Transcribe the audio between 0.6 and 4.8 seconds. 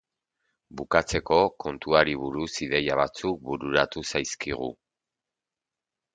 Bukatzeko, kontuari buruz ideia batzuk bururatu zaizkigu.